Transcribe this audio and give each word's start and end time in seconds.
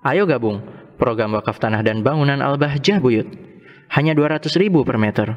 Ayo 0.00 0.24
gabung 0.24 0.64
program 0.96 1.36
wakaf 1.36 1.60
tanah 1.60 1.84
dan 1.84 2.00
bangunan 2.00 2.40
Al-Bahjah 2.40 3.04
Buyut. 3.04 3.28
Hanya 3.92 4.16
200 4.16 4.48
ribu 4.56 4.80
per 4.80 4.96
meter. 4.96 5.36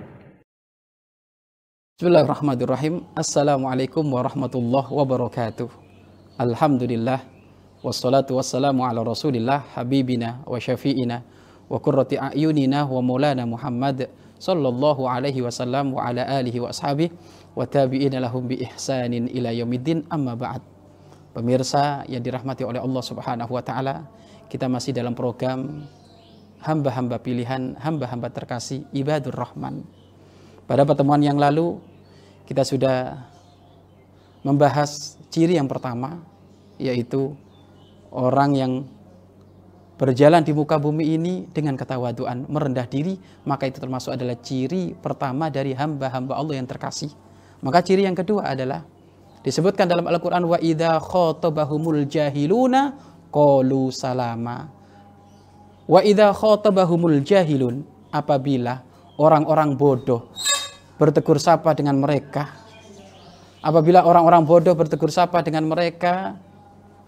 Bismillahirrahmanirrahim. 1.99 3.03
Assalamualaikum 3.11 4.07
warahmatullahi 4.07 4.87
wabarakatuh. 4.87 5.67
Alhamdulillah. 6.39 7.27
Wassalatu 7.83 8.39
wassalamu 8.39 8.87
ala 8.87 9.03
rasulillah 9.03 9.67
habibina 9.75 10.39
wa 10.47 10.55
syafi'ina 10.55 11.27
wa 11.67 11.75
qurrati 11.83 12.15
a'yunina 12.15 12.87
wa 12.87 13.03
maulana 13.03 13.43
Muhammad 13.43 14.07
sallallahu 14.39 15.03
alaihi 15.11 15.43
wasallam 15.43 15.91
wa 15.91 16.07
ala 16.07 16.23
alihi 16.23 16.63
wa 16.63 16.71
ashabihi 16.71 17.11
wa 17.51 17.67
tabi'ina 17.67 18.23
lahum 18.23 18.47
bi 18.47 18.63
ihsanin 18.63 19.27
ila 19.27 19.51
yaumiddin 19.51 20.07
amma 20.07 20.39
ba'd. 20.39 20.72
Pemirsa 21.33 22.05
yang 22.05 22.21
dirahmati 22.21 22.61
oleh 22.61 22.77
Allah 22.77 23.03
Subhanahu 23.03 23.51
wa 23.57 23.63
taala, 23.65 24.05
kita 24.53 24.69
masih 24.69 24.93
dalam 24.93 25.17
program 25.17 25.89
hamba-hamba 26.61 27.17
pilihan, 27.19 27.73
hamba-hamba 27.81 28.29
terkasih 28.29 28.85
ibadur 28.93 29.33
rahman. 29.33 29.81
Pada 30.69 30.85
pertemuan 30.85 31.19
yang 31.19 31.35
lalu 31.41 31.81
kita 32.45 32.61
sudah 32.63 33.17
membahas 34.45 35.17
ciri 35.33 35.57
yang 35.57 35.67
pertama 35.67 36.21
yaitu 36.77 37.33
orang 38.13 38.51
yang 38.53 38.71
berjalan 39.97 40.43
di 40.43 40.51
muka 40.51 40.77
bumi 40.77 41.15
ini 41.15 41.33
dengan 41.49 41.77
ketawaduan, 41.79 42.45
merendah 42.49 42.85
diri, 42.89 43.15
maka 43.47 43.69
itu 43.69 43.79
termasuk 43.79 44.13
adalah 44.13 44.35
ciri 44.41 44.93
pertama 44.97 45.47
dari 45.47 45.71
hamba-hamba 45.71 46.35
Allah 46.35 46.59
yang 46.59 46.67
terkasih. 46.67 47.13
Maka 47.63 47.79
ciri 47.79 48.03
yang 48.03 48.17
kedua 48.17 48.51
adalah 48.51 48.83
disebutkan 49.43 49.85
dalam 49.85 50.07
Al-Qur'an 50.07 50.41
wa 50.47 50.57
idza 50.57 50.97
khatabahumul 50.97 52.07
jahiluna 52.07 52.95
qalu 53.29 53.91
salama. 53.91 54.71
Wa 55.85 55.99
idza 56.01 56.31
khatabahumul 56.31 57.21
jahilun 57.21 57.83
apabila 58.09 58.81
orang-orang 59.19 59.75
bodoh 59.75 60.31
bertegur 60.97 61.37
sapa 61.37 61.75
dengan 61.75 61.99
mereka 61.99 62.63
apabila 63.59 64.05
orang-orang 64.05 64.45
bodoh 64.45 64.73
bertegur 64.77 65.09
sapa 65.09 65.41
dengan 65.41 65.65
mereka 65.65 66.37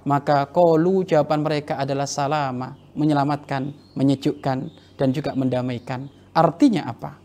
maka 0.06 0.46
qalu 0.50 1.06
jawaban 1.06 1.42
mereka 1.42 1.78
adalah 1.82 2.06
salama 2.06 2.78
menyelamatkan 2.94 3.74
menyejukkan 3.98 4.58
dan 4.96 5.08
juga 5.12 5.36
mendamaikan. 5.36 6.08
Artinya 6.36 6.88
apa? 6.88 7.16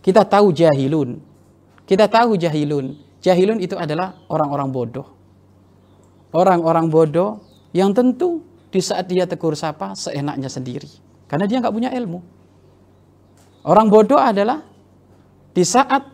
Kita 0.00 0.24
tahu 0.24 0.54
jahilun. 0.54 1.18
Kita 1.84 2.06
tahu 2.06 2.38
jahilun 2.38 2.94
jahilun 3.20 3.60
itu 3.60 3.76
adalah 3.76 4.16
orang-orang 4.28 4.68
bodoh 4.72 5.20
orang-orang 6.34 6.86
bodoh 6.90 7.42
yang 7.74 7.94
tentu 7.94 8.42
di 8.70 8.78
saat 8.78 9.10
dia 9.10 9.26
tegur 9.26 9.54
sapa 9.58 9.94
seenaknya 9.98 10.46
sendiri. 10.46 10.88
Karena 11.26 11.46
dia 11.46 11.58
nggak 11.62 11.74
punya 11.74 11.90
ilmu. 11.94 12.18
Orang 13.66 13.90
bodoh 13.90 14.18
adalah 14.18 14.62
di 15.54 15.62
saat 15.66 16.06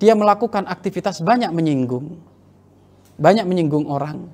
dia 0.00 0.12
melakukan 0.16 0.68
aktivitas 0.68 1.20
banyak 1.24 1.52
menyinggung. 1.52 2.20
Banyak 3.16 3.44
menyinggung 3.44 3.88
orang. 3.88 4.28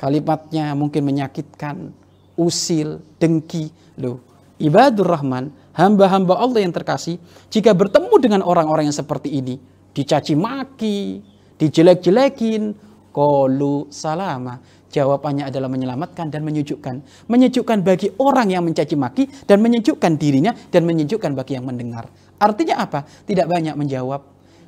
Kalimatnya 0.00 0.72
mungkin 0.72 1.04
menyakitkan, 1.04 1.92
usil, 2.40 3.04
dengki. 3.20 3.68
Loh, 4.00 4.24
ibadur 4.56 5.04
rahman, 5.04 5.52
hamba-hamba 5.74 6.38
Allah 6.38 6.60
yang 6.62 6.74
terkasih, 6.74 7.18
jika 7.52 7.74
bertemu 7.74 8.14
dengan 8.20 8.40
orang-orang 8.46 8.90
yang 8.90 8.96
seperti 8.96 9.30
ini, 9.34 9.58
dicaci 9.94 10.34
maki, 10.38 11.20
dijelek-jelekin, 11.58 12.74
kolu 13.10 13.90
salama. 13.90 14.58
Jawabannya 14.90 15.46
adalah 15.46 15.70
menyelamatkan 15.70 16.34
dan 16.34 16.42
menyejukkan. 16.42 17.26
Menyejukkan 17.30 17.78
bagi 17.86 18.10
orang 18.18 18.50
yang 18.50 18.66
mencaci 18.66 18.98
maki 18.98 19.46
dan 19.46 19.62
menyejukkan 19.62 20.18
dirinya 20.18 20.50
dan 20.74 20.82
menyejukkan 20.82 21.30
bagi 21.30 21.54
yang 21.54 21.62
mendengar. 21.62 22.10
Artinya 22.42 22.82
apa? 22.82 23.06
Tidak 23.06 23.46
banyak 23.46 23.78
menjawab 23.78 24.18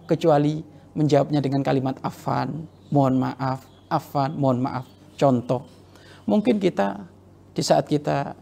kecuali 0.06 0.62
menjawabnya 0.94 1.42
dengan 1.42 1.64
kalimat 1.66 1.98
afan, 2.06 2.68
mohon 2.92 3.18
maaf, 3.18 3.66
afan, 3.90 4.36
mohon 4.38 4.62
maaf. 4.62 4.86
Contoh, 5.18 5.66
mungkin 6.28 6.62
kita 6.62 7.02
di 7.50 7.62
saat 7.64 7.88
kita 7.88 8.36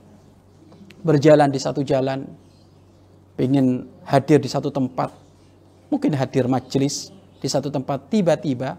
berjalan 1.01 1.49
di 1.49 1.57
satu 1.63 1.81
jalan, 1.81 2.27
ingin 3.41 3.89
hadir 4.05 4.39
di 4.39 4.47
satu 4.47 4.69
tempat, 4.69 5.11
mungkin 5.89 6.13
hadir 6.15 6.45
majelis, 6.47 7.11
di 7.41 7.49
satu 7.49 7.73
tempat 7.73 8.13
tiba-tiba 8.13 8.77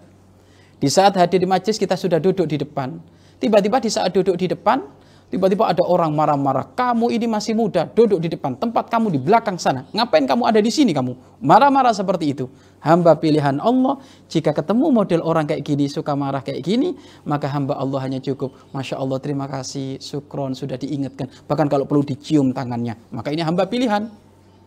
di 0.82 0.90
saat 0.90 1.14
hadir 1.14 1.38
di 1.38 1.46
majlis 1.46 1.78
kita 1.78 1.94
sudah 1.94 2.18
duduk 2.18 2.50
di 2.50 2.58
depan. 2.58 2.98
Tiba-tiba 3.38 3.78
di 3.78 3.90
saat 3.94 4.10
duduk 4.18 4.34
di 4.34 4.50
depan, 4.50 4.82
tiba-tiba 5.30 5.70
ada 5.70 5.86
orang 5.86 6.10
marah-marah. 6.10 6.74
Kamu 6.74 7.14
ini 7.14 7.30
masih 7.30 7.54
muda, 7.54 7.86
duduk 7.86 8.18
di 8.18 8.34
depan. 8.34 8.58
Tempat 8.58 8.90
kamu 8.90 9.14
di 9.14 9.22
belakang 9.22 9.62
sana. 9.62 9.86
Ngapain 9.94 10.26
kamu 10.26 10.42
ada 10.42 10.58
di 10.58 10.74
sini 10.74 10.90
kamu? 10.90 11.38
Marah-marah 11.38 11.94
seperti 11.94 12.34
itu. 12.34 12.50
Hamba 12.82 13.14
pilihan 13.14 13.62
Allah, 13.62 14.02
jika 14.26 14.58
ketemu 14.58 14.90
model 14.90 15.22
orang 15.22 15.46
kayak 15.46 15.62
gini, 15.62 15.86
suka 15.86 16.18
marah 16.18 16.42
kayak 16.42 16.66
gini, 16.66 16.98
maka 17.30 17.46
hamba 17.46 17.78
Allah 17.78 18.02
hanya 18.02 18.18
cukup. 18.18 18.50
Masya 18.74 18.98
Allah, 18.98 19.22
terima 19.22 19.46
kasih, 19.46 20.02
sukron, 20.02 20.58
sudah 20.58 20.82
diingatkan. 20.82 21.30
Bahkan 21.46 21.70
kalau 21.70 21.86
perlu 21.86 22.02
dicium 22.02 22.58
tangannya. 22.58 22.98
Maka 23.14 23.30
ini 23.30 23.46
hamba 23.46 23.70
pilihan. 23.70 24.10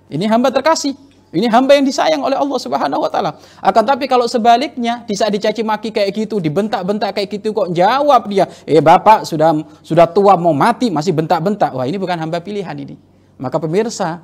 Ini 0.09 0.25
hamba 0.29 0.53
terkasih. 0.53 0.95
Ini 1.35 1.51
hamba 1.51 1.75
yang 1.75 1.83
disayang 1.83 2.23
oleh 2.23 2.39
Allah 2.39 2.59
Subhanahu 2.63 3.03
wa 3.03 3.11
taala. 3.11 3.35
Akan 3.59 3.83
tapi 3.83 4.07
kalau 4.07 4.31
sebaliknya 4.31 5.03
di 5.03 5.19
saat 5.19 5.35
dicaci 5.35 5.67
maki 5.67 5.91
kayak 5.91 6.15
gitu, 6.15 6.39
dibentak-bentak 6.39 7.11
kayak 7.11 7.27
gitu 7.27 7.51
kok 7.51 7.75
jawab 7.75 8.31
dia, 8.31 8.47
"Eh 8.63 8.79
Bapak 8.79 9.27
sudah 9.27 9.51
sudah 9.83 10.07
tua 10.07 10.39
mau 10.39 10.55
mati 10.55 10.95
masih 10.95 11.11
bentak-bentak." 11.11 11.75
Wah, 11.75 11.91
ini 11.91 11.99
bukan 11.99 12.15
hamba 12.15 12.39
pilihan 12.39 12.79
ini. 12.79 12.95
Maka 13.35 13.59
pemirsa 13.59 14.23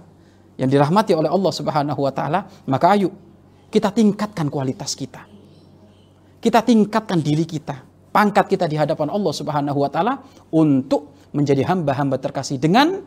yang 0.54 0.70
dirahmati 0.70 1.10
oleh 1.18 1.26
Allah 1.26 1.50
Subhanahu 1.50 1.98
wa 1.98 2.12
taala, 2.14 2.46
maka 2.70 2.94
ayo 2.94 3.10
kita 3.74 3.90
tingkatkan 3.90 4.46
kualitas 4.46 4.94
kita. 4.94 5.26
Kita 6.38 6.62
tingkatkan 6.62 7.18
diri 7.18 7.42
kita, 7.42 7.74
pangkat 8.14 8.54
kita 8.54 8.70
di 8.70 8.78
hadapan 8.78 9.10
Allah 9.10 9.34
Subhanahu 9.34 9.82
wa 9.82 9.90
taala 9.90 10.14
untuk 10.54 11.18
menjadi 11.34 11.66
hamba-hamba 11.66 12.22
terkasih 12.22 12.62
dengan 12.62 13.02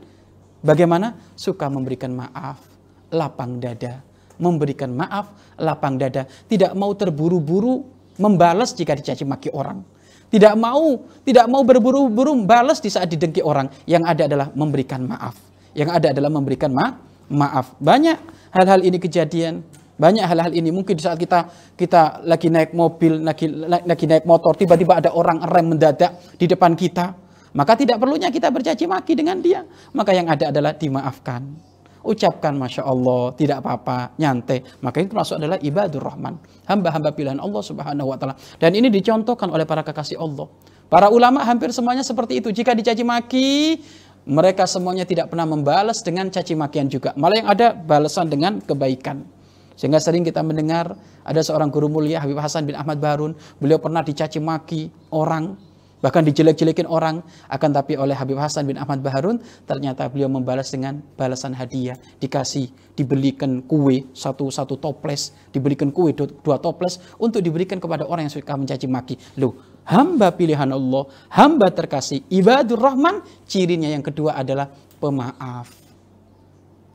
bagaimana 0.63 1.19
suka 1.35 1.67
memberikan 1.67 2.15
maaf, 2.15 2.63
lapang 3.11 3.59
dada. 3.61 4.01
Memberikan 4.41 4.89
maaf, 4.95 5.29
lapang 5.61 6.01
dada. 6.01 6.25
Tidak 6.25 6.73
mau 6.73 6.89
terburu-buru 6.97 7.85
membalas 8.17 8.73
jika 8.73 8.97
dicaci 8.97 9.21
maki 9.27 9.53
orang. 9.53 9.85
Tidak 10.33 10.57
mau, 10.57 10.97
tidak 11.21 11.45
mau 11.45 11.61
berburu-buru 11.61 12.33
membalas 12.33 12.81
di 12.81 12.89
saat 12.89 13.05
didengki 13.05 13.45
orang. 13.45 13.69
Yang 13.85 14.03
ada 14.09 14.23
adalah 14.25 14.47
memberikan 14.57 15.05
maaf. 15.05 15.37
Yang 15.77 15.89
ada 15.93 16.07
adalah 16.09 16.31
memberikan 16.33 16.73
ma 16.73 16.97
maaf. 17.29 17.77
Banyak 17.77 18.17
hal-hal 18.49 18.81
ini 18.81 18.97
kejadian. 18.97 19.61
Banyak 19.93 20.25
hal-hal 20.25 20.57
ini 20.57 20.73
mungkin 20.73 20.97
di 20.97 21.05
saat 21.05 21.21
kita 21.21 21.53
kita 21.77 22.25
lagi 22.25 22.49
naik 22.49 22.73
mobil, 22.73 23.21
lagi, 23.21 23.45
lagi 23.61 24.05
naik 24.09 24.25
motor, 24.25 24.57
tiba-tiba 24.57 24.97
ada 24.97 25.13
orang 25.13 25.37
rem 25.45 25.77
mendadak 25.77 26.17
di 26.33 26.49
depan 26.49 26.73
kita. 26.73 27.13
Maka 27.53 27.77
tidak 27.77 28.01
perlunya 28.01 28.33
kita 28.33 28.49
bercaci 28.49 28.89
maki 28.89 29.13
dengan 29.13 29.37
dia. 29.37 29.61
Maka 29.93 30.11
yang 30.13 30.25
ada 30.29 30.49
adalah 30.49 30.73
dimaafkan 30.73 31.73
ucapkan 32.03 32.53
Masya 32.53 32.83
Allah, 32.83 33.31
tidak 33.33 33.63
apa-apa, 33.63 34.13
nyantai. 34.19 34.61
Maka 34.83 34.99
itu 34.99 35.15
termasuk 35.15 35.39
adalah 35.39 35.57
ibadur 35.63 36.03
rahman. 36.03 36.35
Hamba-hamba 36.67 37.15
pilihan 37.15 37.39
Allah 37.39 37.63
subhanahu 37.63 38.11
wa 38.11 38.17
ta'ala. 38.19 38.35
Dan 38.59 38.75
ini 38.75 38.91
dicontohkan 38.91 39.49
oleh 39.49 39.63
para 39.63 39.81
kekasih 39.81 40.19
Allah. 40.19 40.51
Para 40.91 41.09
ulama 41.09 41.41
hampir 41.41 41.71
semuanya 41.71 42.03
seperti 42.03 42.43
itu. 42.43 42.51
Jika 42.53 42.75
dicaci 42.75 43.01
maki, 43.01 43.79
mereka 44.27 44.67
semuanya 44.69 45.07
tidak 45.07 45.31
pernah 45.31 45.47
membalas 45.47 46.03
dengan 46.03 46.29
caci 46.29 46.53
makian 46.53 46.91
juga. 46.91 47.15
Malah 47.17 47.37
yang 47.39 47.49
ada 47.49 47.67
balasan 47.73 48.29
dengan 48.29 48.59
kebaikan. 48.61 49.25
Sehingga 49.73 49.97
sering 49.97 50.21
kita 50.21 50.45
mendengar 50.45 50.93
ada 51.25 51.41
seorang 51.41 51.73
guru 51.73 51.89
mulia 51.89 52.21
Habib 52.21 52.37
Hasan 52.37 52.69
bin 52.69 52.77
Ahmad 52.77 53.01
Barun. 53.01 53.33
Beliau 53.57 53.81
pernah 53.81 54.05
dicaci 54.05 54.37
maki 54.37 54.93
orang 55.09 55.57
bahkan 56.03 56.27
dijelek-jelekin 56.27 56.83
orang. 56.83 57.23
Akan 57.47 57.71
tapi 57.71 57.95
oleh 57.95 58.11
Habib 58.11 58.35
Hasan 58.35 58.67
bin 58.67 58.75
Ahmad 58.75 58.99
Baharun 58.99 59.39
ternyata 59.63 60.11
beliau 60.11 60.27
membalas 60.27 60.67
dengan 60.67 60.99
balasan 61.15 61.55
hadiah. 61.55 61.95
Dikasih 62.19 62.67
dibelikan 62.99 63.63
kue 63.63 64.03
satu 64.11 64.51
satu 64.51 64.75
toples. 64.75 65.31
Diberikan 65.55 65.95
kue 65.95 66.11
dua 66.13 66.59
toples 66.59 66.99
untuk 67.15 67.39
diberikan 67.39 67.79
kepada 67.79 68.03
orang 68.03 68.27
yang 68.27 68.35
suka 68.35 68.59
mencaci 68.59 68.91
maki. 68.91 69.15
Loh 69.39 69.55
hamba 69.87 70.35
pilihan 70.35 70.67
Allah 70.67 71.07
hamba 71.31 71.71
terkasih. 71.71 72.27
Ibadur 72.27 72.83
rahman 72.83 73.23
cirinya 73.47 73.87
yang 73.87 74.03
kedua 74.03 74.35
adalah 74.35 74.67
pemaaf. 74.99 75.83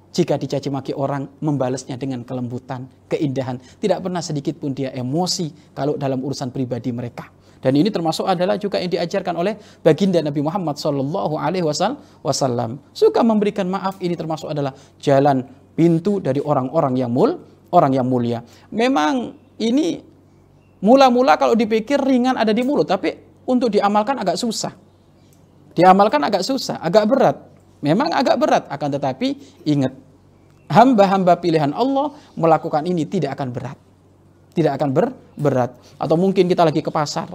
Jika 0.09 0.35
dicaci 0.35 0.67
maki 0.67 0.99
orang 0.99 1.31
membalasnya 1.39 1.95
dengan 1.95 2.27
kelembutan, 2.27 2.91
keindahan. 3.07 3.61
Tidak 3.61 4.03
pernah 4.03 4.19
sedikit 4.19 4.59
pun 4.59 4.75
dia 4.75 4.91
emosi 4.91 5.71
kalau 5.77 5.95
dalam 5.95 6.19
urusan 6.19 6.51
pribadi 6.51 6.91
mereka. 6.91 7.38
Dan 7.59 7.75
ini 7.75 7.91
termasuk 7.91 8.23
adalah 8.23 8.55
juga 8.55 8.79
yang 8.79 8.91
diajarkan 8.91 9.35
oleh 9.35 9.59
baginda 9.83 10.23
Nabi 10.23 10.41
Muhammad 10.43 10.79
Shallallahu 10.79 11.35
Alaihi 11.35 11.67
Wasallam. 12.23 12.79
Suka 12.95 13.27
memberikan 13.27 13.67
maaf 13.67 13.99
ini 13.99 14.15
termasuk 14.15 14.55
adalah 14.55 14.71
jalan 15.03 15.43
pintu 15.75 16.23
dari 16.23 16.39
orang-orang 16.39 16.95
yang 16.99 17.11
mul, 17.11 17.35
orang 17.75 17.99
yang 17.99 18.07
mulia. 18.07 18.47
Memang 18.71 19.35
ini 19.59 19.99
mula-mula 20.83 21.35
kalau 21.35 21.59
dipikir 21.59 21.99
ringan 21.99 22.39
ada 22.39 22.55
di 22.55 22.63
mulut, 22.63 22.87
tapi 22.87 23.15
untuk 23.47 23.75
diamalkan 23.75 24.23
agak 24.23 24.39
susah. 24.39 24.71
Diamalkan 25.75 26.23
agak 26.27 26.43
susah, 26.47 26.79
agak 26.79 27.07
berat. 27.11 27.37
Memang 27.79 28.11
agak 28.11 28.39
berat, 28.39 28.65
akan 28.67 28.89
tetapi 28.99 29.29
ingat, 29.63 29.95
hamba-hamba 30.67 31.39
pilihan 31.39 31.71
Allah 31.71 32.11
melakukan 32.35 32.83
ini 32.87 33.07
tidak 33.07 33.39
akan 33.39 33.55
berat. 33.55 33.79
Tidak 34.59 34.75
akan 34.75 34.91
ber, 34.91 35.15
berat. 35.39 35.79
Atau 36.03 36.19
mungkin 36.19 36.51
kita 36.51 36.67
lagi 36.67 36.83
ke 36.83 36.91
pasar. 36.91 37.31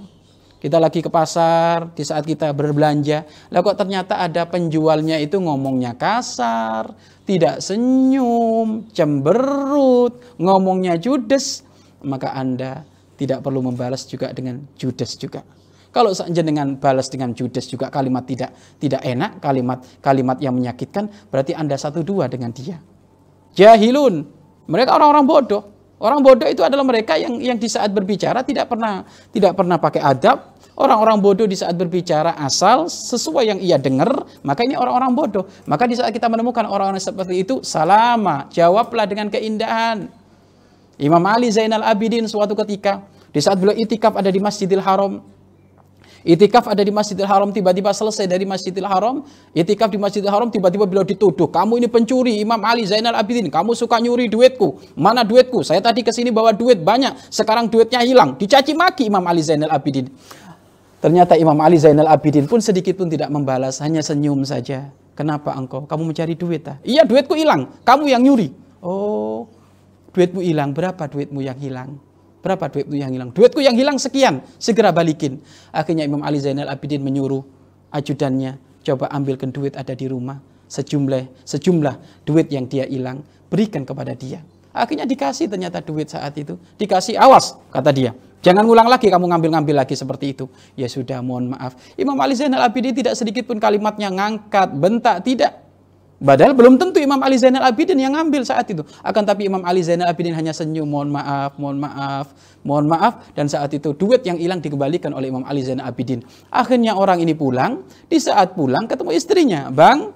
Kita 0.59 0.75
lagi 0.75 0.99
ke 0.99 1.07
pasar 1.07 1.95
di 1.95 2.03
saat 2.03 2.27
kita 2.27 2.51
berbelanja. 2.51 3.23
Lah 3.47 3.63
kok 3.63 3.79
ternyata 3.79 4.19
ada 4.19 4.43
penjualnya 4.43 5.19
itu 5.23 5.39
ngomongnya 5.39 5.95
kasar, 5.95 6.91
tidak 7.23 7.63
senyum, 7.63 8.91
cemberut, 8.91 10.19
ngomongnya 10.35 10.99
judes. 10.99 11.63
Maka 12.03 12.35
Anda 12.35 12.83
tidak 13.15 13.39
perlu 13.39 13.63
membalas 13.63 14.03
juga 14.03 14.35
dengan 14.35 14.59
judes 14.75 15.15
juga. 15.15 15.43
Kalau 15.95 16.11
dengan 16.11 16.75
balas 16.75 17.07
dengan 17.07 17.31
judes 17.31 17.67
juga 17.71 17.87
kalimat 17.87 18.27
tidak 18.27 18.51
tidak 18.83 18.99
enak, 18.99 19.39
kalimat 19.39 19.79
kalimat 20.03 20.39
yang 20.43 20.59
menyakitkan, 20.59 21.07
berarti 21.31 21.55
Anda 21.55 21.79
satu 21.79 22.03
dua 22.03 22.27
dengan 22.27 22.51
dia. 22.51 22.83
Jahilun, 23.55 24.27
mereka 24.67 24.95
orang-orang 24.95 25.23
bodoh. 25.23 25.72
Orang 26.03 26.19
bodoh 26.19 26.43
itu 26.51 26.59
adalah 26.59 26.83
mereka 26.83 27.15
yang 27.15 27.39
yang 27.39 27.55
di 27.55 27.71
saat 27.71 27.87
berbicara 27.95 28.43
tidak 28.43 28.67
pernah 28.67 29.07
tidak 29.31 29.55
pernah 29.55 29.79
pakai 29.79 30.03
adab. 30.03 30.51
Orang-orang 30.73 31.21
bodoh 31.21 31.45
di 31.45 31.53
saat 31.53 31.77
berbicara 31.77 32.33
asal 32.33 32.89
sesuai 32.89 33.45
yang 33.45 33.59
ia 33.61 33.77
dengar, 33.77 34.25
maka 34.41 34.65
ini 34.65 34.73
orang-orang 34.73 35.13
bodoh. 35.13 35.45
Maka 35.69 35.85
di 35.85 35.93
saat 35.93 36.09
kita 36.09 36.25
menemukan 36.25 36.65
orang-orang 36.65 36.97
seperti 36.97 37.45
itu, 37.45 37.61
salama, 37.61 38.49
jawablah 38.49 39.05
dengan 39.05 39.29
keindahan. 39.29 40.09
Imam 40.97 41.21
Ali 41.29 41.53
Zainal 41.53 41.85
Abidin 41.85 42.25
suatu 42.25 42.57
ketika, 42.57 43.05
di 43.29 43.37
saat 43.37 43.61
beliau 43.61 43.77
itikaf 43.77 44.17
ada 44.17 44.33
di 44.33 44.41
Masjidil 44.41 44.81
Haram, 44.81 45.21
Itikaf 46.23 46.71
ada 46.71 46.79
di 46.79 46.87
Masjidil 46.87 47.27
Haram, 47.27 47.51
tiba-tiba 47.51 47.91
selesai 47.91 48.31
dari 48.31 48.47
Masjidil 48.47 48.87
Haram, 48.87 49.27
itikaf 49.51 49.91
di 49.91 49.99
Masjidil 49.99 50.31
Haram, 50.31 50.47
tiba-tiba 50.47 50.87
beliau 50.87 51.03
dituduh, 51.03 51.51
kamu 51.51 51.83
ini 51.83 51.87
pencuri, 51.91 52.39
Imam 52.39 52.63
Ali 52.63 52.87
Zainal 52.87 53.19
Abidin, 53.19 53.51
kamu 53.51 53.75
suka 53.75 53.99
nyuri 53.99 54.31
duitku, 54.31 54.79
mana 54.95 55.27
duitku? 55.27 55.67
Saya 55.67 55.83
tadi 55.83 55.99
ke 55.99 56.15
sini 56.15 56.31
bawa 56.31 56.55
duit 56.55 56.79
banyak, 56.79 57.27
sekarang 57.27 57.67
duitnya 57.67 57.99
hilang, 58.07 58.39
dicaci 58.39 58.71
maki 58.71 59.11
Imam 59.11 59.23
Ali 59.27 59.43
Zainal 59.43 59.75
Abidin. 59.75 60.07
Ternyata 61.03 61.35
Imam 61.35 61.59
Ali 61.59 61.75
Zainal 61.75 62.07
Abidin 62.07 62.47
pun 62.47 62.63
sedikit 62.63 62.95
pun 62.95 63.11
tidak 63.11 63.27
membalas, 63.27 63.83
hanya 63.83 63.99
senyum 63.99 64.47
saja. 64.47 64.95
Kenapa 65.19 65.51
engkau? 65.59 65.83
Kamu 65.83 66.07
mencari 66.07 66.39
duit 66.39 66.63
ah? 66.71 66.79
Iya 66.87 67.03
duitku 67.03 67.35
hilang, 67.35 67.67
kamu 67.83 68.07
yang 68.07 68.23
nyuri. 68.23 68.55
Oh, 68.79 69.51
duitmu 70.15 70.39
hilang, 70.39 70.71
berapa 70.71 71.03
duitmu 71.11 71.43
yang 71.43 71.59
hilang? 71.59 71.99
Berapa 72.43 72.67
duitmu 72.67 72.99
yang 72.99 73.15
hilang? 73.15 73.31
Duitku 73.31 73.63
yang 73.63 73.79
hilang 73.79 73.95
sekian, 73.95 74.43
segera 74.59 74.91
balikin. 74.91 75.39
Akhirnya 75.71 76.03
Imam 76.03 76.19
Ali 76.27 76.43
Zainal 76.43 76.67
Abidin 76.67 76.99
menyuruh 76.99 77.39
ajudannya, 77.95 78.59
coba 78.83 79.07
ambilkan 79.15 79.55
duit 79.55 79.79
ada 79.79 79.95
di 79.95 80.11
rumah. 80.11 80.43
Sejumlah, 80.67 81.47
sejumlah 81.47 82.27
duit 82.27 82.51
yang 82.51 82.67
dia 82.67 82.83
hilang, 82.83 83.23
berikan 83.47 83.87
kepada 83.87 84.11
dia. 84.11 84.43
Akhirnya 84.75 85.07
dikasih 85.07 85.47
ternyata 85.47 85.79
duit 85.79 86.11
saat 86.11 86.35
itu. 86.35 86.59
Dikasih, 86.75 87.15
awas, 87.15 87.55
kata 87.71 87.95
dia. 87.95 88.11
Jangan 88.43 88.67
ngulang 88.67 88.91
lagi 88.91 89.07
kamu 89.07 89.23
ngambil-ngambil 89.31 89.87
lagi 89.87 89.95
seperti 89.95 90.35
itu. 90.35 90.51
Ya 90.75 90.91
sudah, 90.91 91.23
mohon 91.23 91.55
maaf. 91.55 91.79
Imam 91.95 92.19
Ali 92.19 92.35
Zainal 92.35 92.67
Abidin 92.67 92.91
tidak 92.91 93.15
sedikit 93.15 93.47
pun 93.47 93.55
kalimatnya 93.55 94.11
ngangkat, 94.11 94.67
bentak, 94.75 95.23
tidak. 95.23 95.62
Padahal 96.23 96.55
belum 96.55 96.79
tentu 96.79 97.03
Imam 97.03 97.19
Ali 97.19 97.35
Zainal 97.35 97.67
Abidin 97.67 97.99
yang 97.99 98.15
ngambil 98.15 98.47
saat 98.47 98.63
itu. 98.71 98.79
Akan 99.03 99.27
tapi 99.27 99.51
Imam 99.51 99.59
Ali 99.67 99.83
Zainal 99.83 100.07
Abidin 100.07 100.31
hanya 100.31 100.55
senyum, 100.55 100.87
mohon 100.87 101.11
maaf, 101.11 101.59
mohon 101.59 101.83
maaf, 101.83 102.31
mohon 102.63 102.87
maaf. 102.87 103.27
Dan 103.35 103.51
saat 103.51 103.75
itu 103.75 103.91
duit 103.91 104.23
yang 104.23 104.39
hilang 104.39 104.63
dikembalikan 104.63 105.11
oleh 105.11 105.27
Imam 105.27 105.43
Ali 105.43 105.67
Zainal 105.67 105.91
Abidin. 105.91 106.23
Akhirnya 106.47 106.95
orang 106.95 107.19
ini 107.19 107.35
pulang, 107.35 107.83
di 108.07 108.23
saat 108.23 108.55
pulang 108.55 108.87
ketemu 108.87 109.11
istrinya. 109.11 109.67
Bang, 109.67 110.15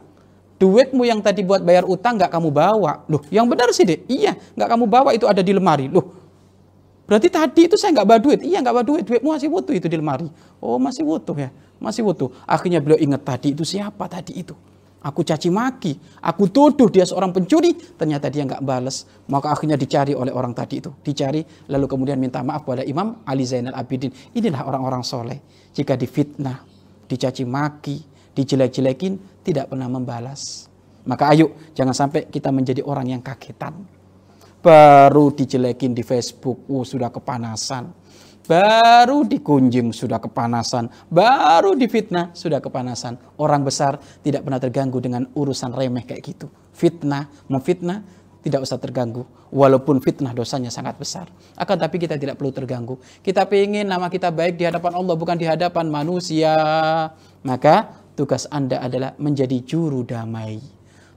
duitmu 0.56 1.04
yang 1.04 1.20
tadi 1.20 1.44
buat 1.44 1.60
bayar 1.60 1.84
utang 1.84 2.16
nggak 2.16 2.32
kamu 2.32 2.56
bawa. 2.56 3.04
Loh, 3.12 3.20
yang 3.28 3.44
benar 3.52 3.76
sih 3.76 3.84
deh. 3.84 4.00
Iya, 4.08 4.40
nggak 4.56 4.70
kamu 4.80 4.86
bawa 4.88 5.12
itu 5.12 5.28
ada 5.28 5.44
di 5.44 5.52
lemari. 5.52 5.92
Loh, 5.92 6.08
berarti 7.04 7.28
tadi 7.28 7.68
itu 7.68 7.76
saya 7.76 7.92
nggak 7.92 8.08
bawa 8.08 8.20
duit. 8.24 8.40
Iya, 8.48 8.64
nggak 8.64 8.76
bawa 8.80 8.86
duit. 8.88 9.04
Duitmu 9.04 9.36
masih 9.36 9.52
utuh 9.52 9.76
itu 9.76 9.92
di 9.92 10.00
lemari. 10.00 10.32
Oh, 10.64 10.80
masih 10.80 11.04
utuh 11.04 11.36
ya. 11.36 11.52
Masih 11.84 12.08
utuh. 12.08 12.32
Akhirnya 12.48 12.80
beliau 12.80 12.96
ingat 12.96 13.28
tadi 13.28 13.52
itu 13.52 13.68
siapa 13.68 14.08
tadi 14.08 14.40
itu. 14.40 14.56
Aku 15.08 15.24
caci 15.24 15.48
maki, 15.48 15.96
aku 16.20 16.52
tuduh 16.52 16.92
dia 16.92 17.08
seorang 17.08 17.32
pencuri, 17.32 17.72
ternyata 17.96 18.28
dia 18.28 18.44
nggak 18.44 18.60
balas. 18.60 19.08
Maka 19.32 19.56
akhirnya 19.56 19.80
dicari 19.80 20.12
oleh 20.12 20.36
orang 20.36 20.52
tadi 20.52 20.84
itu, 20.84 20.92
dicari 21.00 21.40
lalu 21.72 21.88
kemudian 21.88 22.20
minta 22.20 22.44
maaf 22.44 22.68
kepada 22.68 22.84
Imam 22.84 23.24
Ali 23.24 23.48
Zainal 23.48 23.72
Abidin. 23.72 24.12
Inilah 24.36 24.68
orang-orang 24.68 25.08
soleh. 25.08 25.40
Jika 25.72 25.96
difitnah, 25.96 26.60
dicaci 27.08 27.48
maki, 27.48 28.04
dijelek-jelekin, 28.36 29.48
tidak 29.48 29.72
pernah 29.72 29.88
membalas. 29.88 30.68
Maka 31.08 31.32
ayo 31.32 31.56
jangan 31.72 31.96
sampai 31.96 32.28
kita 32.28 32.52
menjadi 32.52 32.84
orang 32.84 33.08
yang 33.08 33.24
kagetan. 33.24 33.88
Baru 34.60 35.32
dijelekin 35.32 35.96
di 35.96 36.04
Facebook, 36.04 36.68
oh, 36.68 36.84
sudah 36.84 37.08
kepanasan 37.08 38.07
Baru 38.48 39.28
dikunjung 39.28 39.92
sudah 39.92 40.24
kepanasan, 40.24 40.88
baru 41.12 41.76
difitnah 41.76 42.32
sudah 42.32 42.64
kepanasan. 42.64 43.20
Orang 43.36 43.68
besar 43.68 44.00
tidak 44.24 44.48
pernah 44.48 44.56
terganggu 44.56 45.04
dengan 45.04 45.28
urusan 45.36 45.76
remeh 45.76 46.08
kayak 46.08 46.24
gitu. 46.24 46.48
Fitnah, 46.72 47.28
memfitnah 47.52 48.08
tidak 48.40 48.64
usah 48.64 48.80
terganggu. 48.80 49.28
Walaupun 49.52 50.00
fitnah 50.00 50.32
dosanya 50.32 50.72
sangat 50.72 50.96
besar. 50.96 51.28
Akan 51.60 51.76
tapi 51.76 52.00
kita 52.00 52.16
tidak 52.16 52.40
perlu 52.40 52.56
terganggu. 52.56 52.96
Kita 53.20 53.44
ingin 53.52 53.84
nama 53.84 54.08
kita 54.08 54.32
baik 54.32 54.56
di 54.56 54.64
hadapan 54.64 54.96
Allah 54.96 55.16
bukan 55.20 55.36
di 55.36 55.44
hadapan 55.44 55.92
manusia. 55.92 56.56
Maka 57.44 57.92
tugas 58.16 58.48
Anda 58.48 58.80
adalah 58.80 59.12
menjadi 59.20 59.60
juru 59.60 60.08
damai. 60.08 60.64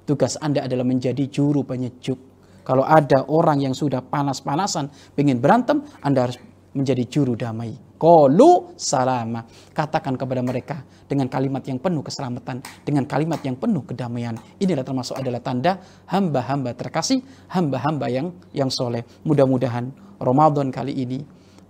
Tugas 0.02 0.34
Anda 0.42 0.66
adalah 0.66 0.82
menjadi 0.82 1.30
juru 1.30 1.62
penyejuk. 1.62 2.18
Kalau 2.66 2.82
ada 2.82 3.22
orang 3.30 3.62
yang 3.62 3.74
sudah 3.74 4.02
panas-panasan, 4.02 4.90
ingin 5.18 5.38
berantem, 5.38 5.82
Anda 6.02 6.28
harus 6.28 6.38
menjadi 6.74 7.02
juru 7.06 7.34
damai. 7.34 7.74
Kolu 8.00 8.72
salama. 8.80 9.44
Katakan 9.76 10.16
kepada 10.16 10.40
mereka 10.40 10.80
dengan 11.04 11.28
kalimat 11.28 11.60
yang 11.68 11.76
penuh 11.76 12.00
keselamatan, 12.00 12.64
dengan 12.80 13.04
kalimat 13.04 13.44
yang 13.44 13.60
penuh 13.60 13.84
kedamaian. 13.84 14.40
Inilah 14.56 14.80
termasuk 14.80 15.20
adalah 15.20 15.44
tanda 15.44 15.76
hamba-hamba 16.08 16.72
terkasih, 16.72 17.20
hamba-hamba 17.52 18.08
yang 18.08 18.32
yang 18.56 18.72
soleh. 18.72 19.04
Mudah-mudahan 19.28 19.92
Ramadan 20.16 20.72
kali 20.72 20.96
ini 20.96 21.20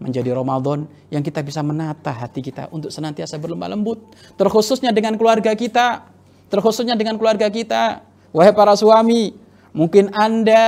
menjadi 0.01 0.33
Ramadan 0.33 0.89
yang 1.13 1.21
kita 1.21 1.45
bisa 1.45 1.61
menata 1.61 2.15
hati 2.15 2.41
kita 2.41 2.71
untuk 2.71 2.95
senantiasa 2.95 3.37
berlemah 3.37 3.75
lembut. 3.75 3.99
Terkhususnya 4.39 4.95
dengan 4.95 5.19
keluarga 5.19 5.53
kita. 5.53 6.09
Terkhususnya 6.47 6.95
dengan 6.95 7.19
keluarga 7.19 7.51
kita. 7.51 8.07
Wahai 8.31 8.55
para 8.55 8.79
suami, 8.79 9.35
mungkin 9.75 10.15
Anda 10.15 10.63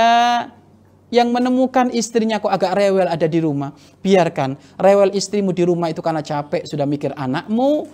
yang 1.13 1.29
menemukan 1.29 1.93
istrinya 1.93 2.41
kok 2.41 2.49
agak 2.49 2.73
rewel 2.73 3.05
ada 3.05 3.29
di 3.29 3.37
rumah. 3.37 3.69
Biarkan 4.01 4.81
rewel 4.81 5.13
istrimu 5.13 5.53
di 5.53 5.61
rumah 5.61 5.93
itu 5.93 6.01
karena 6.01 6.25
capek 6.25 6.65
sudah 6.65 6.89
mikir 6.89 7.13
anakmu, 7.13 7.85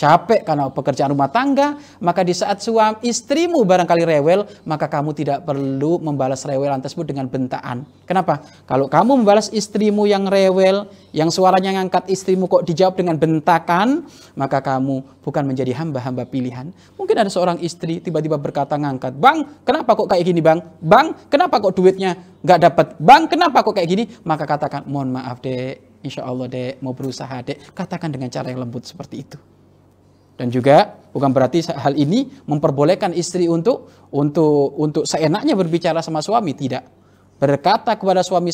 capek 0.00 0.40
karena 0.48 0.72
pekerjaan 0.72 1.12
rumah 1.12 1.28
tangga, 1.28 1.76
maka 2.00 2.24
di 2.24 2.32
saat 2.32 2.64
suami 2.64 3.04
istrimu 3.04 3.60
barangkali 3.60 4.08
rewel, 4.08 4.48
maka 4.64 4.88
kamu 4.88 5.12
tidak 5.12 5.44
perlu 5.44 6.00
membalas 6.00 6.40
rewelan 6.48 6.80
tersebut 6.80 7.04
dengan 7.04 7.28
bentaan. 7.28 7.84
Kenapa? 8.08 8.40
Kalau 8.64 8.88
kamu 8.88 9.20
membalas 9.20 9.52
istrimu 9.52 10.08
yang 10.08 10.24
rewel, 10.24 10.88
yang 11.12 11.28
suaranya 11.28 11.76
ngangkat 11.76 12.08
istrimu 12.08 12.48
kok 12.48 12.64
dijawab 12.64 12.96
dengan 12.96 13.20
bentakan, 13.20 14.08
maka 14.40 14.64
kamu 14.64 15.04
bukan 15.20 15.44
menjadi 15.44 15.76
hamba-hamba 15.76 16.24
pilihan. 16.24 16.72
Mungkin 16.96 17.16
ada 17.20 17.28
seorang 17.28 17.60
istri 17.60 18.00
tiba-tiba 18.00 18.40
berkata 18.40 18.80
ngangkat, 18.80 19.20
Bang, 19.20 19.60
kenapa 19.68 19.92
kok 19.92 20.08
kayak 20.08 20.24
gini 20.24 20.40
bang? 20.40 20.64
Bang, 20.80 21.12
kenapa 21.28 21.60
kok 21.60 21.76
duitnya 21.76 22.16
nggak 22.40 22.60
dapat? 22.64 22.86
Bang, 22.96 23.28
kenapa 23.28 23.60
kok 23.60 23.76
kayak 23.76 23.88
gini? 23.92 24.04
Maka 24.24 24.48
katakan, 24.48 24.88
mohon 24.88 25.12
maaf 25.12 25.44
dek, 25.44 26.00
insya 26.00 26.24
Allah 26.24 26.48
dek, 26.48 26.80
mau 26.80 26.96
berusaha 26.96 27.44
dek. 27.44 27.76
Katakan 27.76 28.08
dengan 28.08 28.32
cara 28.32 28.48
yang 28.48 28.64
lembut 28.64 28.88
seperti 28.88 29.16
itu. 29.20 29.59
Dan 30.40 30.48
juga 30.48 30.96
bukan 31.12 31.36
berarti 31.36 31.68
hal 31.68 31.92
ini 32.00 32.24
memperbolehkan 32.48 33.12
istri 33.12 33.44
untuk 33.44 33.92
untuk 34.08 34.72
untuk 34.80 35.04
seenaknya 35.04 35.52
berbicara 35.52 36.00
sama 36.00 36.24
suami, 36.24 36.56
tidak. 36.56 36.88
Berkata 37.36 37.92
kepada 37.92 38.24
suami 38.24 38.48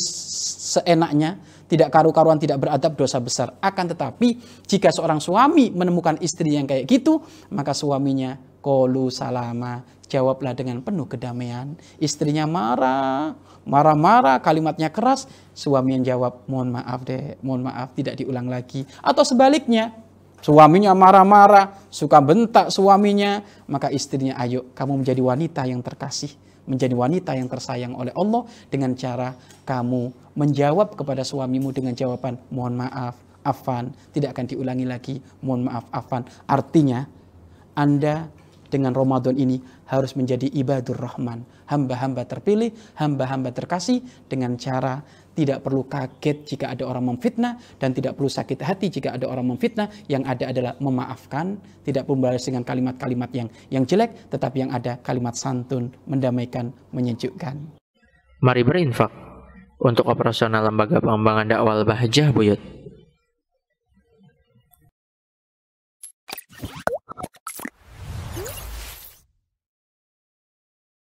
seenaknya, 0.66 1.38
tidak 1.71 1.95
karu-karuan, 1.95 2.43
tidak 2.43 2.59
beradab, 2.59 2.99
dosa 2.99 3.23
besar. 3.23 3.55
Akan 3.62 3.87
tetapi, 3.87 4.38
jika 4.66 4.90
seorang 4.90 5.23
suami 5.23 5.71
menemukan 5.71 6.19
istri 6.19 6.59
yang 6.59 6.66
kayak 6.66 6.90
gitu, 6.90 7.23
maka 7.55 7.71
suaminya 7.71 8.38
kolu 8.62 9.11
salama, 9.11 9.83
jawablah 10.07 10.55
dengan 10.55 10.83
penuh 10.83 11.07
kedamaian. 11.11 11.75
Istrinya 11.99 12.47
marah, 12.47 13.35
marah-marah, 13.66 14.38
kalimatnya 14.38 14.90
keras, 14.95 15.26
suami 15.50 15.99
yang 15.99 16.07
jawab, 16.07 16.47
mohon 16.47 16.78
maaf 16.78 17.02
deh, 17.02 17.35
mohon 17.43 17.66
maaf, 17.66 17.90
tidak 17.99 18.23
diulang 18.23 18.47
lagi. 18.47 18.87
Atau 19.02 19.26
sebaliknya, 19.26 20.05
Suaminya 20.45 20.93
marah-marah, 20.95 21.88
suka 21.90 22.23
bentak 22.23 22.71
suaminya, 22.71 23.43
maka 23.66 23.90
istrinya 23.90 24.37
ayo 24.38 24.71
kamu 24.76 25.02
menjadi 25.02 25.23
wanita 25.25 25.62
yang 25.66 25.81
terkasih, 25.83 26.31
menjadi 26.69 26.95
wanita 26.95 27.35
yang 27.35 27.49
tersayang 27.50 27.97
oleh 27.97 28.12
Allah 28.14 28.47
dengan 28.71 28.95
cara 28.95 29.35
kamu 29.66 30.35
menjawab 30.37 30.95
kepada 30.95 31.25
suamimu 31.25 31.73
dengan 31.73 31.97
jawaban 31.97 32.37
mohon 32.52 32.76
maaf, 32.76 33.16
afan, 33.43 33.90
tidak 34.12 34.37
akan 34.37 34.47
diulangi 34.47 34.87
lagi, 34.87 35.16
mohon 35.43 35.66
maaf, 35.66 35.88
afan. 35.90 36.28
Artinya, 36.47 37.09
Anda 37.73 38.28
dengan 38.69 38.93
Ramadan 38.93 39.38
ini 39.38 39.62
harus 39.87 40.19
menjadi 40.19 40.50
ibadur 40.50 40.99
rahman, 40.99 41.47
hamba-hamba 41.71 42.26
terpilih, 42.26 42.75
hamba-hamba 42.99 43.55
terkasih 43.55 44.02
dengan 44.26 44.59
cara 44.59 45.00
tidak 45.37 45.61
perlu 45.61 45.85
kaget 45.85 46.49
jika 46.49 46.73
ada 46.73 46.88
orang 46.88 47.12
memfitnah 47.12 47.61
dan 47.76 47.93
tidak 47.93 48.16
perlu 48.16 48.33
sakit 48.33 48.64
hati 48.64 48.88
jika 48.88 49.12
ada 49.12 49.28
orang 49.28 49.52
memfitnah. 49.52 49.93
Yang 50.09 50.23
ada 50.25 50.45
adalah 50.49 50.73
memaafkan, 50.81 51.61
tidak 51.85 52.09
membalas 52.09 52.43
dengan 52.49 52.64
kalimat-kalimat 52.64 53.31
yang 53.37 53.49
yang 53.69 53.85
jelek, 53.85 54.33
tetapi 54.33 54.64
yang 54.64 54.73
ada 54.73 54.97
kalimat 55.05 55.37
santun, 55.37 55.93
mendamaikan, 56.09 56.73
menyejukkan. 56.97 57.76
Mari 58.40 58.62
berinfak 58.64 59.12
untuk 59.76 60.09
operasional 60.09 60.64
lembaga 60.64 61.05
pengembangan 61.05 61.47
dakwah 61.52 61.85
Bahjah 61.85 62.33
Buyut. 62.33 62.61